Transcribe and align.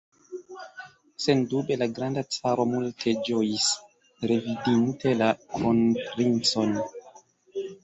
Sendube 1.25 1.77
la 1.81 1.87
granda 1.97 2.23
caro 2.37 2.65
multe 2.71 3.13
ĝojis, 3.29 3.69
revidinte 4.33 5.15
la 5.23 5.31
kronprincon? 5.53 6.77